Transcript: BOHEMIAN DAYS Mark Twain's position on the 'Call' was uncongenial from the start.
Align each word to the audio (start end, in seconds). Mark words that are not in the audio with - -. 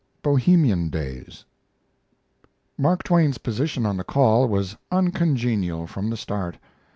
BOHEMIAN 0.23 0.89
DAYS 0.89 1.45
Mark 2.75 3.03
Twain's 3.03 3.37
position 3.37 3.85
on 3.85 3.97
the 3.97 4.03
'Call' 4.03 4.47
was 4.47 4.75
uncongenial 4.91 5.85
from 5.85 6.09
the 6.09 6.17
start. 6.17 6.57